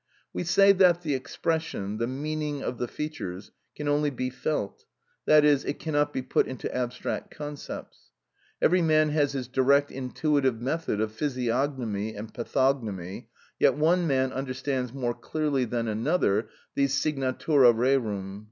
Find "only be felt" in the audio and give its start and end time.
3.87-4.85